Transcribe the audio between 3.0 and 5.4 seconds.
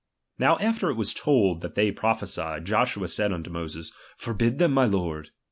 said unto Moses, Forbid them, my lord.